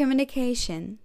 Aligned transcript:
Communication. 0.00 0.96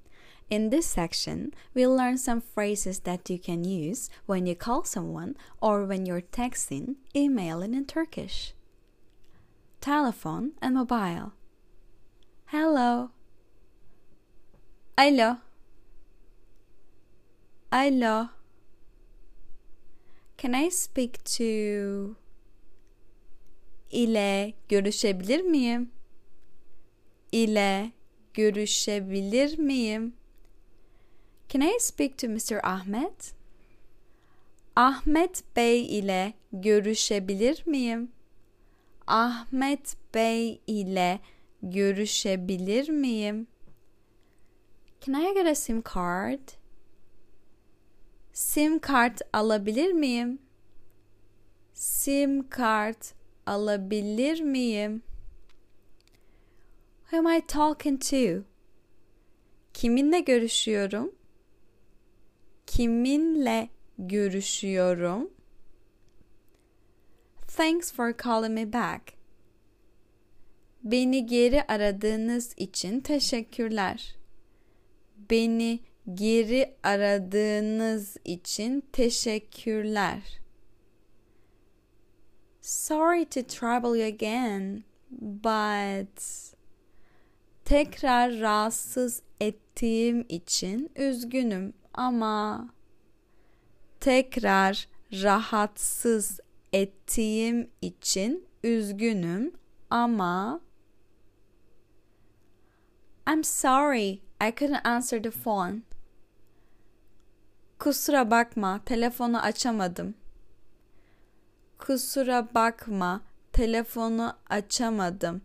In 0.50 0.70
this 0.70 0.86
section, 0.86 1.54
we'll 1.74 1.94
learn 1.94 2.18
some 2.18 2.40
phrases 2.40 3.00
that 3.00 3.30
you 3.30 3.38
can 3.38 3.66
use 3.66 4.10
when 4.26 4.46
you 4.46 4.56
call 4.56 4.86
someone 4.86 5.36
or 5.60 5.84
when 5.84 6.06
you're 6.06 6.22
texting, 6.22 6.96
emailing 7.14 7.74
in 7.74 7.84
Turkish. 7.84 8.54
Telephone 9.82 10.54
and 10.62 10.76
mobile. 10.76 11.34
Hello. 12.46 13.10
Alo. 14.98 15.40
Alo. 17.74 18.30
Can 20.38 20.56
I 20.56 20.70
speak 20.70 21.22
to 21.36 22.16
ile 23.92 24.54
görüşebilir 24.70 25.42
miyim? 25.42 25.92
ile 27.32 27.92
görüşebilir 28.36 29.60
miyim? 29.60 30.14
Can 31.50 31.62
I 31.62 31.80
speak 31.80 32.18
to 32.18 32.28
Mr. 32.28 32.60
Ahmet? 32.64 33.34
Ahmet 34.76 35.44
Bey 35.56 35.98
ile 36.00 36.34
görüşebilir 36.54 37.64
miyim? 37.66 38.12
Ahmet 39.08 39.98
Bey 40.14 40.62
ile 40.68 41.20
görüşebilir 41.62 42.90
miyim? 42.90 43.48
Can 45.02 45.14
I 45.14 45.34
get 45.34 45.48
a 45.48 45.56
SIM 45.56 45.84
card? 45.94 46.50
SIM 48.34 48.80
kart 48.80 49.22
alabilir 49.34 49.92
miyim? 49.92 50.40
SIM 51.74 52.50
kart 52.50 53.14
alabilir 53.46 54.42
miyim? 54.42 55.04
Who 57.12 57.18
am 57.18 57.28
I 57.28 57.42
talking 57.42 58.00
to? 58.00 58.44
Kiminle 59.74 60.20
görüşüyorum? 60.20 61.16
Kiminle 62.68 63.70
görüşüyorum? 63.98 65.30
Thanks 67.48 67.92
for 67.92 68.14
calling 68.24 68.54
me 68.54 68.74
back. 68.74 69.14
Beni 70.84 71.26
geri 71.26 71.64
aradığınız 71.64 72.54
için 72.58 73.02
teşekkürler. 73.02 74.16
Beni 75.30 75.80
geri 76.14 76.76
aradığınız 76.84 78.18
için 78.26 78.84
teşekkürler. 78.92 80.40
Sorry 82.62 83.26
to 83.26 83.42
trouble 83.44 84.00
you 84.00 84.08
again, 84.08 84.84
but 85.12 86.55
tekrar 87.66 88.40
rahatsız 88.40 89.22
ettiğim 89.40 90.26
için 90.30 90.92
üzgünüm 90.96 91.74
ama 91.94 92.70
tekrar 94.00 94.88
rahatsız 95.12 96.40
ettiğim 96.74 97.70
için 97.82 98.48
üzgünüm 98.64 99.54
ama 99.90 100.62
I'm 103.30 103.44
sorry 103.44 104.22
I 104.42 104.52
couldn't 104.60 104.86
answer 104.86 105.24
the 105.24 105.32
phone. 105.32 105.82
Kusura 107.80 108.32
bakma, 108.32 108.82
telefonu 108.86 109.40
açamadım. 109.40 110.16
Kusura 111.78 112.48
bakma, 112.54 113.22
telefonu 113.54 114.34
açamadım. 114.50 115.42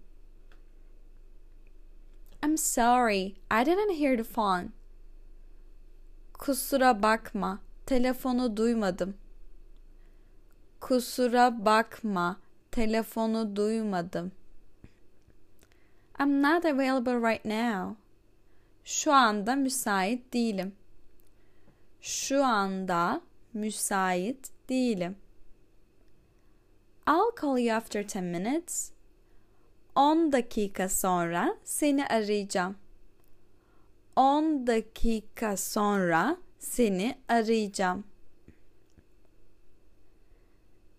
I'm 2.43 2.57
sorry, 2.57 3.37
I 3.51 3.65
didn't 3.65 3.97
hear 3.97 4.17
the 4.17 4.25
phone. 4.25 4.73
Kusura 6.33 7.03
bakma, 7.03 7.61
telefonu 7.87 8.57
duymadım. 8.57 9.15
Kusura 10.81 11.65
bakma, 11.65 12.37
telefonu 12.71 13.57
duymadım. 13.57 14.33
I'm 16.19 16.43
not 16.43 16.65
available 16.65 17.17
right 17.17 17.45
now. 17.45 17.97
Şu 18.85 19.13
anda 19.13 19.57
müsait 19.57 20.33
değilim. 20.33 20.73
Şu 22.01 22.45
anda 22.45 23.21
müsait 23.55 24.51
değilim. 24.69 25.17
I'll 27.09 27.41
call 27.41 27.59
you 27.59 27.77
after 27.77 28.03
10 28.03 28.25
minutes. 28.25 28.93
10 30.01 30.33
dakika 30.33 30.89
sonra 30.89 31.57
seni 31.65 32.07
arayacağım. 32.07 32.77
10 34.17 34.67
dakika 34.67 35.57
sonra 35.57 36.37
seni 36.59 37.19
arayacağım. 37.29 38.05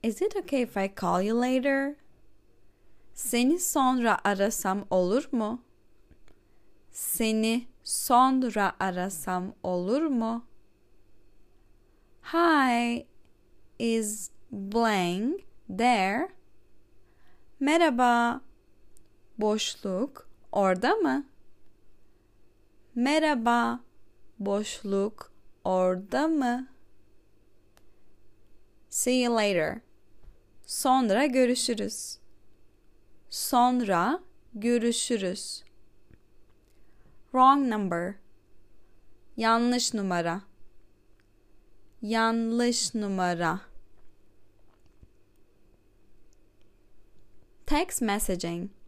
Is 0.03 0.22
it 0.22 0.35
okay 0.35 0.62
if 0.62 0.78
I 0.78 0.94
call 1.01 1.22
you 1.22 1.41
later? 1.41 1.95
Seni 3.13 3.59
sonra 3.59 4.17
arasam 4.23 4.85
olur 4.89 5.29
mu? 5.31 5.62
Seni 6.91 7.68
sonra 7.83 8.73
arasam 8.79 9.53
olur 9.63 10.01
mu? 10.01 10.45
Hi, 12.22 13.07
is 13.79 14.31
blank 14.51 15.41
there? 15.78 16.28
Merhaba. 17.59 18.41
Boşluk 19.41 20.29
orada 20.52 20.96
mı? 20.96 21.25
Merhaba. 22.96 23.79
Boşluk 24.40 25.31
orada 25.63 26.28
mı? 26.28 26.68
See 28.90 29.13
you 29.13 29.35
later. 29.35 29.80
Sonra 30.66 31.25
görüşürüz. 31.25 32.18
Sonra 33.30 34.19
görüşürüz. 34.53 35.63
Wrong 37.24 37.74
number. 37.74 38.16
Yanlış 39.38 39.94
numara. 39.94 40.41
Yanlış 42.01 42.96
numara. 42.96 43.59
Text 47.66 48.01
messaging. 48.01 48.81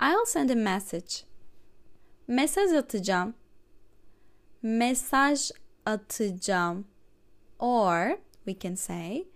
I'll 0.00 0.26
send 0.26 0.50
a 0.50 0.54
message. 0.54 1.24
Mesaj 2.28 2.72
atacağım. 2.72 3.34
Mesaj 4.62 5.50
atacağım. 5.86 6.86
Or 7.58 8.18
we 8.44 8.58
can 8.58 8.74
say 8.74 9.26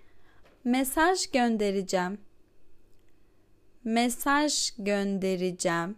mesaj 0.64 1.30
göndereceğim. 1.30 2.18
Mesaj 3.84 4.70
göndereceğim. 4.78 5.96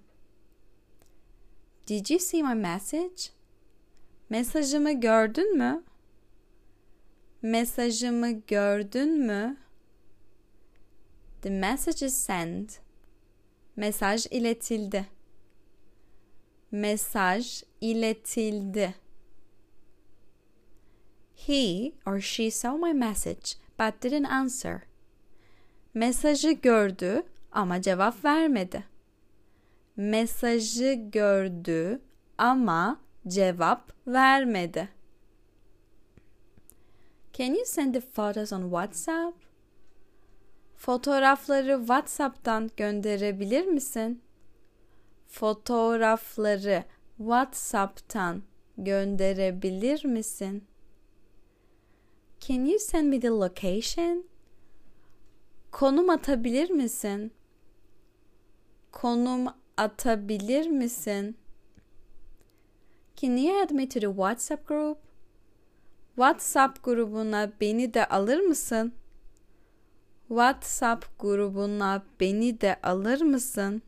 Did 1.87 2.11
you 2.11 2.19
see 2.19 2.43
my 2.43 2.55
message? 2.55 3.23
Mesajımı 4.31 5.01
gördün 5.01 5.57
mü? 5.59 5.85
Mesajımı 7.43 8.31
gördün 8.31 9.27
mü? 9.27 9.57
The 11.43 11.51
message 11.51 12.07
is 12.07 12.15
sent. 12.15 12.84
Mesaj 13.77 14.27
iletildi. 14.31 15.07
Mesaj 16.71 17.63
iletildi. 17.81 18.95
He 21.35 21.93
or 22.07 22.21
she 22.21 22.51
saw 22.51 22.77
my 22.77 22.93
message 22.93 23.57
but 23.79 24.01
didn't 24.01 24.27
answer. 24.27 24.81
Mesajı 25.95 26.53
gördü 26.53 27.23
ama 27.53 27.83
cevap 27.83 28.25
vermedi. 28.25 28.85
Mesajı 29.97 30.93
gördü 30.93 32.01
ama 32.39 33.01
cevap 33.29 33.93
vermedi. 34.07 34.89
Can 37.33 37.55
you 37.55 37.65
send 37.65 37.95
the 37.95 38.01
photos 38.01 38.53
on 38.53 38.63
WhatsApp? 38.63 39.44
Fotoğrafları 40.85 41.79
WhatsApp'tan 41.79 42.71
gönderebilir 42.77 43.67
misin? 43.67 44.23
Fotoğrafları 45.27 46.85
WhatsApp'tan 47.17 48.43
gönderebilir 48.79 50.05
misin? 50.05 50.65
Can 52.41 52.65
you 52.65 52.79
send 52.79 53.09
me 53.09 53.21
the 53.21 53.29
location? 53.29 54.25
Konum 55.73 56.11
atabilir 56.11 56.71
misin? 56.71 57.33
Konum 58.93 59.47
atabilir 59.77 60.67
misin? 60.67 61.37
Can 63.17 63.37
you 63.37 63.63
add 63.63 63.71
me 63.71 63.89
to 63.89 64.01
the 64.01 64.07
WhatsApp 64.07 64.69
group? 64.69 64.99
WhatsApp 66.15 66.85
grubuna 66.85 67.53
beni 67.61 67.95
de 67.95 68.09
alır 68.09 68.41
mısın? 68.41 68.95
WhatsApp 70.29 71.19
grubuna 71.19 72.03
beni 72.21 72.61
de 72.61 72.77
alır 72.83 73.21
mısın? 73.21 73.83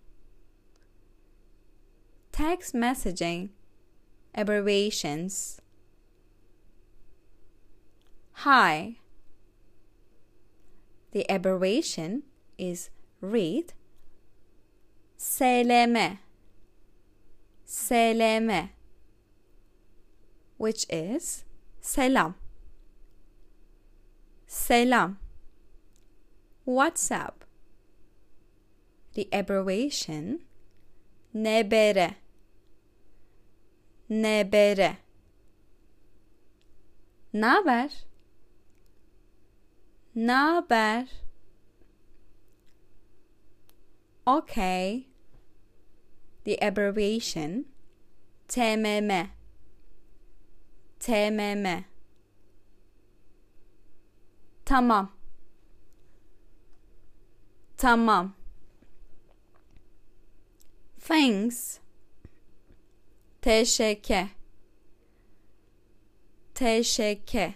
Text 2.33 2.75
messaging 2.75 3.51
abbreviations. 4.35 5.59
Hi. 8.33 8.97
The 11.13 11.25
abbreviation 11.35 12.23
is 12.59 12.91
read 13.23 13.73
SLM. 15.19 16.19
SLM 17.67 18.69
which 20.59 20.87
is 20.91 21.45
selam. 21.81 22.35
Selam. 24.47 25.19
WhatsApp. 26.67 27.33
The 29.15 29.29
abbreviation 29.33 30.41
nebere. 31.35 32.17
Nebere. 34.11 34.97
Naber? 37.33 37.91
Naber? 40.17 41.09
Okay. 44.27 45.07
The 46.45 46.59
abbreviation 46.63 47.67
TMM. 48.49 49.31
TMM. 51.01 51.85
Tamam. 54.65 55.16
Tamam. 57.79 58.35
Thanks. 61.01 61.79
Teşekkür. 63.43 64.27
Teşekkür. 66.55 67.53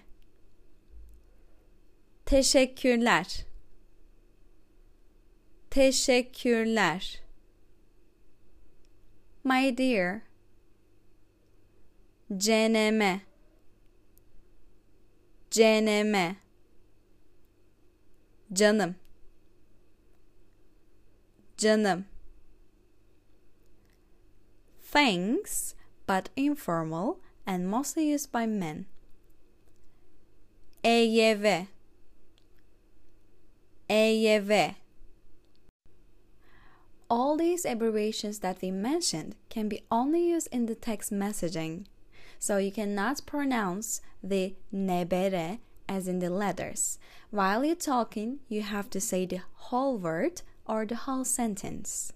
Teşekkürler. 2.26 3.46
Teşekkürler. 5.70 7.22
My 9.44 9.78
dear. 9.78 10.20
Ceneme. 12.36 13.20
Ceneme. 15.50 16.36
Canım. 18.52 18.99
Canım. 21.60 22.04
Thanks, 24.80 25.74
but 26.06 26.30
informal 26.34 27.20
and 27.46 27.68
mostly 27.68 28.10
used 28.10 28.32
by 28.32 28.46
men. 28.46 28.86
EYV. 30.82 31.66
EYV. 33.90 34.74
All 37.10 37.36
these 37.36 37.66
abbreviations 37.66 38.38
that 38.38 38.62
we 38.62 38.70
mentioned 38.70 39.36
can 39.50 39.68
be 39.68 39.82
only 39.90 40.30
used 40.30 40.48
in 40.50 40.64
the 40.64 40.74
text 40.74 41.12
messaging, 41.12 41.84
so 42.38 42.56
you 42.56 42.72
cannot 42.72 43.26
pronounce 43.26 44.00
the 44.22 44.54
nebere 44.72 45.58
as 45.86 46.08
in 46.08 46.20
the 46.20 46.30
letters. 46.30 46.98
While 47.30 47.66
you're 47.66 47.74
talking, 47.74 48.38
you 48.48 48.62
have 48.62 48.88
to 48.90 49.00
say 49.00 49.26
the 49.26 49.40
whole 49.54 49.98
word 49.98 50.40
or 50.70 50.86
the 50.86 50.94
whole 50.94 51.24
sentence. 51.24 52.12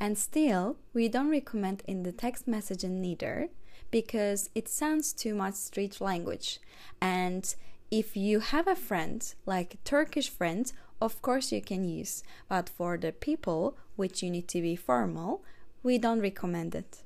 And 0.00 0.16
still, 0.16 0.78
we 0.94 1.08
don't 1.08 1.28
recommend 1.30 1.82
in 1.86 2.02
the 2.02 2.12
text 2.12 2.48
messaging 2.48 3.00
neither 3.00 3.50
because 3.90 4.48
it 4.54 4.66
sounds 4.66 5.12
too 5.12 5.34
much 5.34 5.54
street 5.54 6.00
language. 6.00 6.58
And 7.02 7.54
if 7.90 8.16
you 8.16 8.40
have 8.40 8.66
a 8.66 8.74
friend, 8.74 9.22
like 9.44 9.74
a 9.74 9.88
Turkish 9.88 10.30
friend, 10.30 10.72
of 11.02 11.20
course 11.20 11.52
you 11.52 11.60
can 11.60 11.84
use. 11.84 12.22
But 12.48 12.70
for 12.70 12.96
the 12.96 13.12
people 13.12 13.76
which 13.94 14.22
you 14.22 14.30
need 14.30 14.48
to 14.48 14.62
be 14.62 14.74
formal, 14.74 15.44
we 15.82 15.98
don't 15.98 16.20
recommend 16.20 16.74
it. 16.74 17.02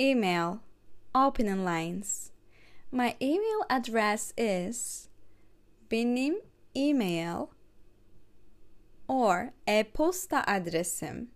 Email 0.00 0.60
opening 1.14 1.64
lines. 1.64 2.32
My 2.90 3.14
email 3.20 3.64
address 3.68 4.32
is 4.36 5.08
benim 5.88 6.40
email 6.76 7.50
or 9.08 9.52
e-posta 9.66 10.44
adresim 10.46 11.28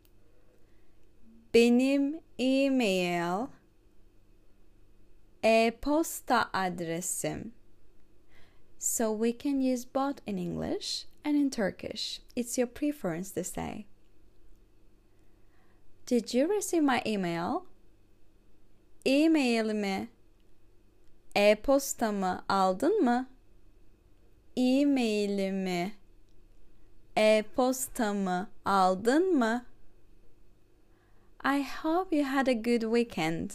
benim 1.53 2.21
email 2.39 3.51
e-posta 5.43 6.49
adresim 6.53 7.51
so 8.79 9.13
we 9.13 9.33
can 9.33 9.61
use 9.61 9.85
both 9.85 10.21
in 10.27 10.39
English 10.39 11.05
and 11.23 11.37
in 11.37 11.51
Turkish. 11.51 12.21
It's 12.35 12.57
your 12.57 12.67
preference 12.67 13.31
to 13.33 13.45
say. 13.45 13.87
Did 16.07 16.33
you 16.33 16.49
receive 16.49 16.83
my 16.83 17.03
email? 17.07 17.67
E-mailimi, 19.07 20.09
e-postamı 21.37 22.45
aldın 22.49 23.05
mı? 23.05 23.29
E-mailimi, 24.61 25.93
e-postamı 27.17 28.51
aldın 28.65 29.39
mı? 29.39 29.65
I 31.45 31.65
hope 31.83 32.17
you 32.17 32.27
had 32.27 32.47
a 32.47 32.53
good 32.53 32.83
weekend. 32.83 33.51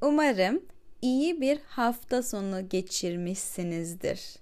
Umarım 0.00 0.62
iyi 1.02 1.40
bir 1.40 1.58
hafta 1.66 2.22
sonu 2.22 2.68
geçirmişsinizdir. 2.68 4.36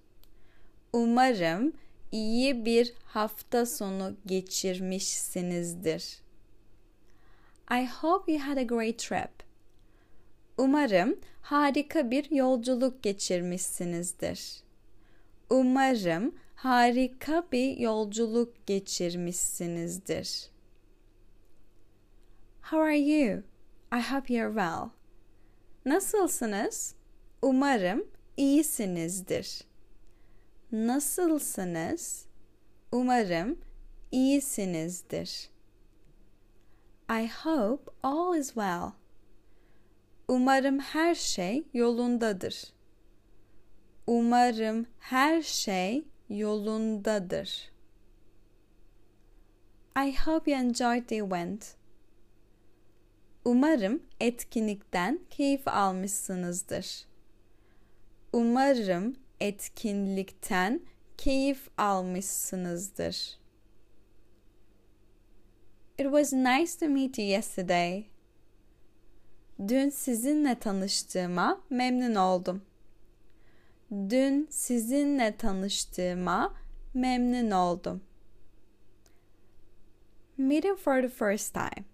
Umarım 0.93 1.73
iyi 2.13 2.65
bir 2.65 2.95
hafta 3.05 3.67
sonu 3.67 4.17
geçirmişsinizdir. 4.27 6.19
I 7.71 7.87
hope 7.87 8.33
you 8.33 8.43
had 8.43 8.57
a 8.57 8.63
great 8.63 8.99
trip. 8.99 9.31
Umarım 10.59 11.21
harika 11.43 12.11
bir 12.11 12.31
yolculuk 12.31 13.03
geçirmişsinizdir. 13.03 14.70
Umarım 15.51 16.35
harika 16.55 17.45
bir 17.53 17.77
yolculuk 17.77 18.67
geçirmişsinizdir. 18.67 20.51
How 22.63 22.83
are 22.83 22.99
you? 22.99 23.43
I 23.93 24.01
hope 24.01 24.35
you're 24.35 24.55
well. 24.55 24.91
Nasılsınız? 25.85 26.95
Umarım 27.43 28.07
iyisinizdir. 28.37 29.65
Nasılsınız? 30.73 32.27
Umarım 32.93 33.59
iyisinizdir. 34.13 35.51
I 37.11 37.29
hope 37.45 37.93
all 38.03 38.37
is 38.37 38.47
well. 38.47 38.91
Umarım 40.29 40.79
her 40.79 41.15
şey 41.15 41.65
yolundadır. 41.75 42.73
Umarım 44.07 44.87
her 44.99 45.43
şey 45.43 46.05
yolundadır. 46.29 47.71
I 49.97 50.17
hope 50.27 50.51
you 50.51 50.61
enjoyed 50.61 51.09
the 51.09 51.17
event. 51.17 51.75
Umarım 53.45 54.03
etkinlikten 54.21 55.21
keyif 55.31 55.69
almışsınızdır. 55.69 57.07
Umarım 58.33 59.17
etkinlikten 59.41 60.81
keyif 61.19 61.69
almışsınızdır. 61.79 63.41
It 65.99 66.07
was 66.07 66.33
nice 66.33 66.79
to 66.81 66.89
meet 66.89 67.19
you 67.19 67.29
yesterday. 67.29 68.07
Dün 69.69 69.89
sizinle 69.89 70.59
tanıştığıma 70.59 71.61
memnun 71.71 72.15
oldum. 72.15 72.63
Dün 73.91 74.49
sizinle 74.51 75.37
tanıştığıma 75.37 76.55
memnun 76.95 77.51
oldum. 77.51 78.01
Meeting 80.39 80.79
for 80.79 81.03
the 81.03 81.09
first 81.09 81.55
time. 81.55 81.85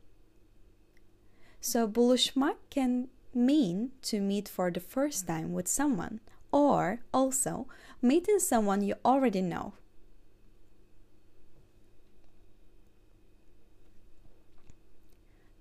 So 1.61 1.95
buluşmak 1.95 2.57
can 2.71 3.09
mean 3.35 3.93
to 4.03 4.21
meet 4.21 4.49
for 4.49 4.73
the 4.73 4.81
first 4.81 5.26
time 5.26 5.49
with 5.49 5.69
someone 5.69 6.21
or 6.53 6.99
also 7.12 7.67
meeting 8.03 8.41
someone 8.41 8.87
you 8.87 8.97
already 9.05 9.41
know. 9.41 9.73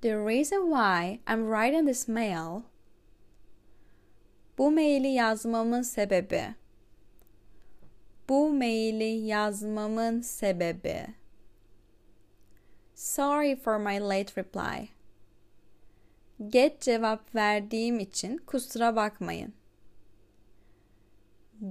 The 0.02 0.18
reason 0.18 0.70
why 0.70 1.20
I'm 1.28 1.50
writing 1.50 1.86
this 1.86 2.08
mail 2.08 2.64
Bu 4.58 4.72
maili 4.72 5.08
yazmamın 5.08 5.82
sebebi 5.82 6.56
Bu 8.30 8.50
maili 8.50 9.04
yazmamın 9.04 10.22
sebebi 10.22 11.08
Sorry 12.96 13.56
for 13.56 13.78
my 13.78 14.00
late 14.00 14.42
reply. 14.42 14.88
Geç 16.48 16.82
cevap 16.82 17.36
verdiğim 17.36 18.00
için 18.00 18.38
kusura 18.38 18.96
bakmayın. 18.96 19.54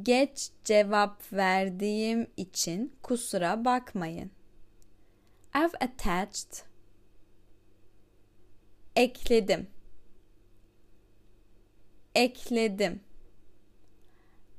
Geç 0.02 0.50
cevap 0.64 1.32
verdiğim 1.32 2.26
için 2.36 2.92
kusura 3.02 3.64
bakmayın. 3.64 4.30
I've 5.54 5.76
attached 5.80 6.64
ekledim 8.96 9.74
ekledim 12.14 13.00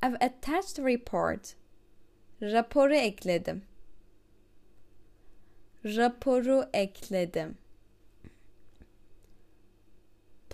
I've 0.03 0.17
attached 0.21 0.79
a 0.79 0.83
report 0.83 1.55
raporu 2.41 2.95
ekledim 2.95 3.61
raporu 5.83 6.65
ekledim 6.73 7.55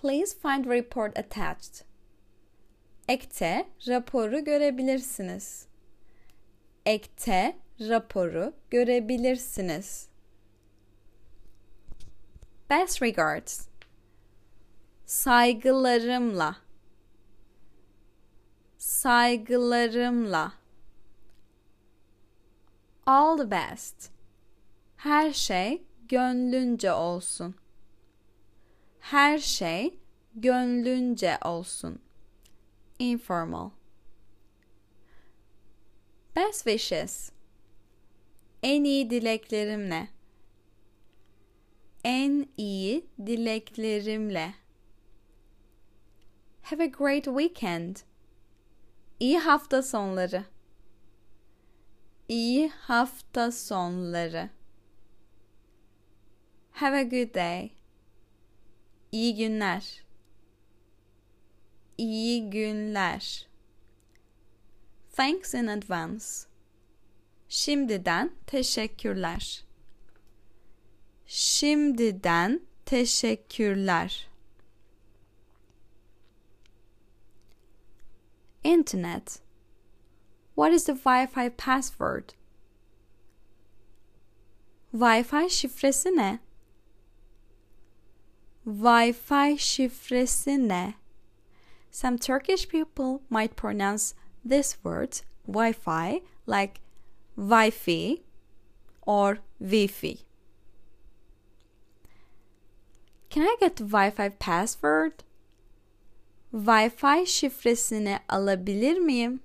Please 0.02 0.34
find 0.34 0.66
report 0.66 1.16
attached. 1.16 1.84
Ekte 3.08 3.66
raporu 3.88 4.44
görebilirsiniz. 4.44 5.68
Ekte 6.86 7.56
raporu 7.80 8.54
görebilirsiniz. 8.72 10.08
Best 12.70 13.02
regards. 13.02 13.68
Saygılarımla. 15.06 16.56
Saygılarımla. 18.82 20.54
All 23.06 23.38
the 23.38 23.52
best. 23.52 24.12
Her 24.98 25.34
şey 25.34 25.84
gönlünce 26.10 26.92
olsun. 26.92 27.56
Her 29.00 29.38
şey 29.38 30.00
gönlünce 30.36 31.38
olsun. 31.46 32.00
Informal. 33.00 33.70
Best 36.36 36.64
wishes. 36.64 37.32
En 38.64 38.84
iyi 38.84 39.10
dileklerimle. 39.10 40.08
En 42.04 42.48
iyi 42.58 43.06
dileklerimle. 43.26 44.54
Have 46.62 46.84
a 46.84 46.88
great 46.88 47.26
weekend. 47.26 48.11
İyi 49.22 49.40
hafta 49.40 49.84
sonları. 49.84 50.46
İyi 52.28 52.70
hafta 52.70 53.52
sonları. 53.52 54.50
Have 56.72 56.98
a 56.98 57.04
good 57.04 57.36
day. 57.36 57.72
İyi 59.12 59.36
günler. 59.36 60.04
İyi 61.98 62.50
günler. 62.50 63.48
Thanks 65.16 65.54
in 65.54 65.68
advance. 65.68 66.26
Şimdiden 67.50 68.32
teşekkürler. 68.48 69.66
Şimdiden 71.26 72.62
teşekkürler. 72.86 74.31
Internet. 78.64 79.40
What 80.56 80.72
is 80.72 80.86
the 80.86 80.94
Wi-Fi 80.94 81.50
password? 81.50 82.34
Wi-Fi 84.94 85.50
şifresi 85.50 86.16
ne? 86.16 86.40
Wi-Fi 88.66 89.58
şifresi 89.58 90.68
ne? 90.68 90.96
Some 91.90 92.18
Turkish 92.18 92.68
people 92.68 93.22
might 93.30 93.56
pronounce 93.56 94.14
this 94.46 94.78
word 94.84 95.22
Wi-Fi 95.48 96.22
like 96.46 96.82
Wi-Fi 97.36 98.22
or 99.02 99.40
Wi-Fi. 99.60 100.20
Can 103.30 103.44
I 103.44 103.56
get 103.60 103.78
the 103.78 103.84
Wi-Fi 103.84 104.30
password? 104.30 105.24
Wi-Fi 106.54 107.28
şifresini 107.28 108.20
alabilir 108.30 108.98
miyim? 109.00 109.40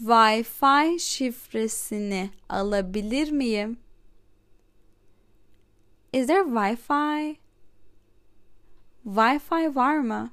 Wi-Fi 0.00 0.98
şifresini 0.98 2.30
alabilir 2.48 3.30
miyim? 3.30 3.78
Is 6.12 6.26
there 6.26 6.40
Wi-Fi? 6.42 7.36
Wi-Fi 9.04 9.74
var 9.74 9.98
mı? 9.98 10.30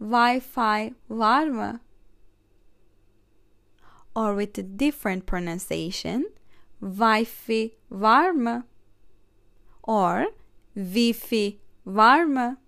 Wi-Fi 0.00 0.94
var 1.10 1.48
mı? 1.48 1.80
Or 4.14 4.40
with 4.40 4.58
a 4.58 4.78
different 4.78 5.26
pronunciation, 5.26 6.30
Wi-Fi 6.80 7.74
var 7.90 8.30
mı? 8.30 8.64
Or 9.82 10.24
Wi-Fi 10.76 11.58
var 11.86 12.24
mı? 12.24 12.63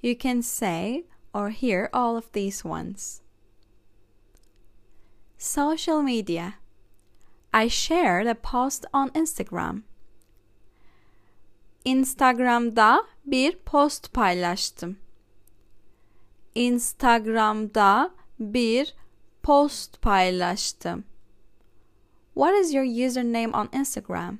You 0.00 0.14
can 0.14 0.42
say 0.42 1.04
or 1.34 1.50
hear 1.50 1.90
all 1.92 2.16
of 2.16 2.30
these 2.32 2.64
ones. 2.64 3.22
Social 5.36 6.02
media. 6.02 6.54
I 7.52 7.68
shared 7.68 8.26
a 8.26 8.34
post 8.34 8.86
on 8.92 9.10
Instagram. 9.10 9.82
Instagram'da 11.84 13.04
bir 13.24 13.56
post 13.56 14.12
paylaştım. 14.12 14.96
Instagram'da 16.54 18.10
bir 18.40 18.94
post 19.42 20.02
paylaştım. 20.02 21.04
What 22.34 22.54
is 22.54 22.74
your 22.74 22.84
username 22.84 23.56
on 23.56 23.68
Instagram? 23.72 24.38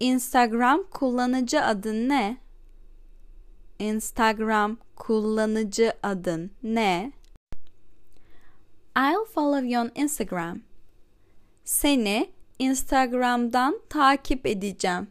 Instagram 0.00 0.82
kullanıcı 0.90 1.64
adın 1.64 2.08
ne? 2.08 2.36
Instagram 3.80 4.76
kullanıcı 4.96 5.92
adın 6.02 6.50
ne? 6.62 7.12
I'll 8.96 9.24
follow 9.34 9.68
you 9.68 9.84
on 9.84 9.90
Instagram. 9.94 10.60
Seni 11.64 12.30
Instagram'dan 12.58 13.80
takip 13.88 14.46
edeceğim. 14.46 15.08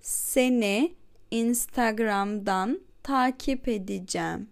Seni 0.00 0.94
Instagram'dan 1.30 2.80
takip 3.02 3.68
edeceğim. 3.68 4.48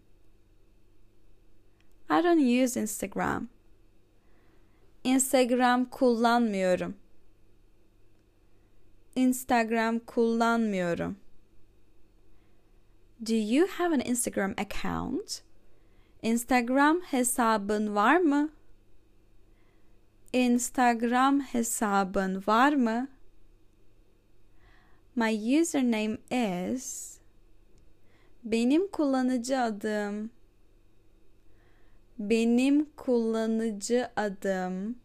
I 2.11 2.25
don't 2.25 2.65
use 2.65 2.81
Instagram. 2.81 3.49
Instagram 5.05 5.85
kullanmıyorum. 5.85 6.95
Instagram 9.17 9.99
kullanmıyorum. 9.99 11.22
Do 13.23 13.37
you 13.37 13.67
have 13.67 13.93
an 13.93 14.01
Instagram 14.01 14.55
account? 14.59 15.43
Instagram 16.23 17.01
hesabın 17.01 17.95
var 17.95 18.17
mı? 18.17 18.51
Instagram 20.33 21.41
hesabın 21.41 22.43
var 22.47 22.73
mı? 22.73 23.09
My 25.17 25.61
username 25.61 26.19
is 26.31 27.19
Benim 28.45 28.89
kullanıcı 28.89 29.61
adım 29.61 30.31
Benim 32.19 32.85
kullanıcı 32.97 34.09
adım 34.17 34.97